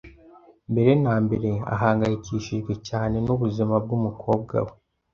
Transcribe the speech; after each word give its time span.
Mbere 0.71 0.91
na 1.03 1.15
mbere, 1.25 1.49
ahangayikishijwe 1.73 2.73
cyane. 2.87 3.15
n'ubuzima 3.25 3.75
bw'umukobwa 3.83 4.55
we. 4.65 4.73